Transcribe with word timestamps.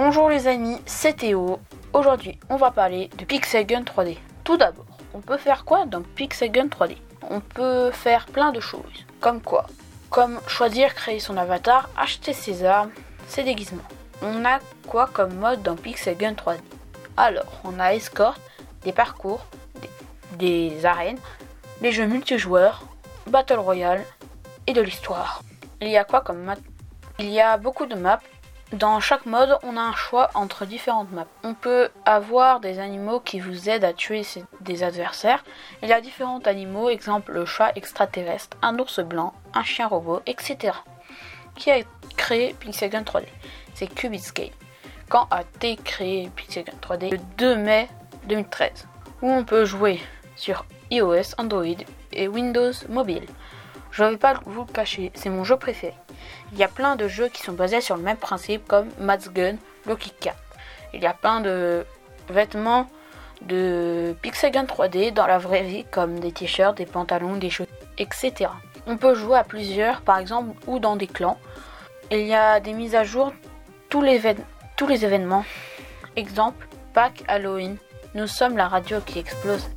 Bonjour 0.00 0.28
les 0.28 0.46
amis, 0.46 0.80
c'est 0.86 1.16
Théo. 1.16 1.58
Aujourd'hui, 1.92 2.38
on 2.50 2.54
va 2.54 2.70
parler 2.70 3.10
de 3.18 3.24
Pixel 3.24 3.66
Gun 3.66 3.80
3D. 3.80 4.16
Tout 4.44 4.56
d'abord, 4.56 4.86
on 5.12 5.18
peut 5.18 5.38
faire 5.38 5.64
quoi 5.64 5.86
dans 5.86 6.02
Pixel 6.02 6.52
Gun 6.52 6.68
3D 6.68 6.98
On 7.28 7.40
peut 7.40 7.90
faire 7.90 8.26
plein 8.26 8.52
de 8.52 8.60
choses. 8.60 9.06
Comme 9.18 9.42
quoi? 9.42 9.66
Comme 10.08 10.38
choisir, 10.46 10.94
créer 10.94 11.18
son 11.18 11.36
avatar, 11.36 11.90
acheter 11.96 12.32
ses 12.32 12.64
armes, 12.64 12.92
ses 13.26 13.42
déguisements. 13.42 13.82
On 14.22 14.44
a 14.44 14.60
quoi 14.86 15.10
comme 15.12 15.34
mode 15.34 15.64
dans 15.64 15.74
Pixel 15.74 16.16
Gun 16.16 16.34
3D 16.34 16.58
Alors, 17.16 17.60
on 17.64 17.80
a 17.80 17.92
escorte, 17.92 18.40
des 18.84 18.92
parcours, 18.92 19.46
des, 20.38 20.70
des 20.70 20.86
arènes, 20.86 21.18
des 21.80 21.90
jeux 21.90 22.06
multijoueurs, 22.06 22.84
Battle 23.26 23.58
Royale 23.58 24.04
et 24.68 24.74
de 24.74 24.80
l'histoire. 24.80 25.42
Il 25.80 25.88
y 25.88 25.96
a 25.96 26.04
quoi 26.04 26.20
comme 26.20 26.44
map 26.44 26.54
Il 27.18 27.30
y 27.30 27.40
a 27.40 27.56
beaucoup 27.56 27.86
de 27.86 27.96
maps. 27.96 28.20
Dans 28.72 29.00
chaque 29.00 29.24
mode, 29.24 29.56
on 29.62 29.78
a 29.78 29.80
un 29.80 29.94
choix 29.94 30.30
entre 30.34 30.66
différentes 30.66 31.10
maps. 31.10 31.26
On 31.42 31.54
peut 31.54 31.88
avoir 32.04 32.60
des 32.60 32.78
animaux 32.78 33.18
qui 33.18 33.40
vous 33.40 33.70
aident 33.70 33.84
à 33.84 33.94
tuer 33.94 34.26
des 34.60 34.82
adversaires. 34.82 35.42
Il 35.82 35.88
y 35.88 35.92
a 35.94 36.02
différents 36.02 36.40
animaux, 36.40 36.90
exemple 36.90 37.32
le 37.32 37.46
chat 37.46 37.72
extraterrestre, 37.76 38.58
un 38.60 38.78
ours 38.78 39.00
blanc, 39.00 39.32
un 39.54 39.62
chien 39.62 39.86
robot, 39.86 40.20
etc. 40.26 40.76
Qui 41.56 41.70
a 41.70 41.78
créé 42.18 42.54
Pixelgun 42.60 43.04
3D 43.04 43.24
C'est 43.72 43.86
Cubits 43.86 44.32
Game. 44.34 44.50
Quand 45.08 45.28
a 45.30 45.40
été 45.40 45.76
créé 45.76 46.28
Pixelgun 46.36 46.76
3D 46.82 47.12
Le 47.12 47.18
2 47.38 47.56
mai 47.56 47.88
2013. 48.24 48.86
Où 49.22 49.30
on 49.30 49.44
peut 49.44 49.64
jouer 49.64 49.98
sur 50.36 50.66
iOS, 50.90 51.34
Android 51.38 51.64
et 52.12 52.28
Windows 52.28 52.72
Mobile. 52.90 53.26
Je 53.90 54.04
ne 54.04 54.10
vais 54.10 54.16
pas 54.16 54.40
vous 54.44 54.64
le 54.64 54.72
cacher, 54.72 55.10
c'est 55.14 55.30
mon 55.30 55.44
jeu 55.44 55.56
préféré. 55.56 55.94
Il 56.52 56.58
y 56.58 56.64
a 56.64 56.68
plein 56.68 56.96
de 56.96 57.08
jeux 57.08 57.28
qui 57.28 57.42
sont 57.42 57.52
basés 57.52 57.80
sur 57.80 57.96
le 57.96 58.02
même 58.02 58.16
principe 58.16 58.66
comme 58.66 58.88
Matt's 58.98 59.30
Gun, 59.30 59.56
Lucky 59.86 60.12
Cat. 60.20 60.36
Il 60.94 61.02
y 61.02 61.06
a 61.06 61.14
plein 61.14 61.40
de 61.40 61.84
vêtements 62.28 62.86
de 63.42 64.14
Pixel 64.22 64.52
Gun 64.52 64.64
3D 64.64 65.12
dans 65.12 65.26
la 65.26 65.38
vraie 65.38 65.62
vie 65.62 65.84
comme 65.90 66.18
des 66.20 66.32
t-shirts, 66.32 66.76
des 66.76 66.86
pantalons, 66.86 67.36
des 67.36 67.50
chaussures, 67.50 67.72
etc. 67.98 68.50
On 68.86 68.96
peut 68.96 69.14
jouer 69.14 69.38
à 69.38 69.44
plusieurs 69.44 70.00
par 70.00 70.18
exemple 70.18 70.54
ou 70.66 70.78
dans 70.78 70.96
des 70.96 71.06
clans. 71.06 71.38
Il 72.10 72.26
y 72.26 72.34
a 72.34 72.60
des 72.60 72.72
mises 72.72 72.94
à 72.94 73.04
jour 73.04 73.32
tous 73.90 74.02
les, 74.02 74.20
tous 74.76 74.86
les 74.86 75.04
événements. 75.04 75.44
Exemple, 76.16 76.66
Pâques, 76.94 77.22
Halloween. 77.28 77.76
Nous 78.14 78.26
sommes 78.26 78.56
la 78.56 78.68
radio 78.68 78.98
qui 79.04 79.18
explose. 79.18 79.68